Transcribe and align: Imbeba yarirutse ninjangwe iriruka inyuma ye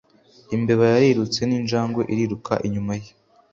Imbeba 0.55 0.83
yarirutse 0.93 1.41
ninjangwe 1.45 2.01
iriruka 2.13 2.53
inyuma 2.67 2.93
ye 3.01 3.11